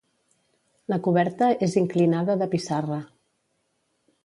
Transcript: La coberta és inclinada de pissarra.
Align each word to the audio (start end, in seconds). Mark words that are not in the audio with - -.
La 0.93 0.97
coberta 1.07 1.51
és 1.67 1.77
inclinada 1.83 2.39
de 2.43 2.49
pissarra. 2.57 3.01